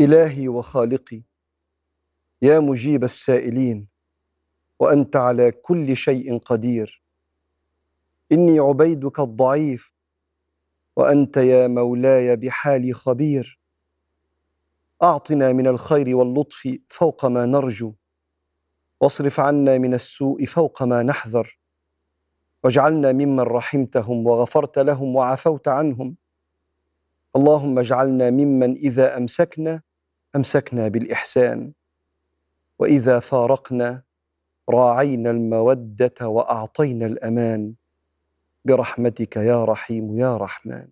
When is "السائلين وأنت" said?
3.04-5.16